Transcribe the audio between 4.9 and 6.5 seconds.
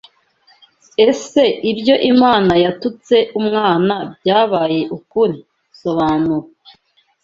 ukuri Sobanura